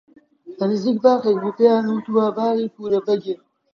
لە 0.57 0.65
نزیک 0.71 0.97
باخێک 1.05 1.35
بووە 1.41 1.51
پێیان 1.57 1.85
وتووە 1.87 2.25
باخی 2.37 2.71
پوورە 2.75 2.99
بەگی 3.07 3.35